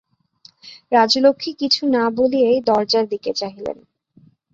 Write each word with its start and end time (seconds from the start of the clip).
রাজলক্ষ্মী 0.91 1.51
কিছু 1.53 1.81
না 1.87 2.03
বলিয়াই 2.17 2.59
দরজার 2.61 3.05
দিকে 3.07 3.31
চাহিলেন। 3.33 3.77